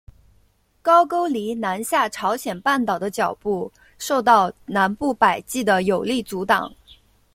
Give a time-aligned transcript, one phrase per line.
[0.81, 6.73] 高句丽南下朝鲜半岛的脚步受到南部百济的有力阻挡。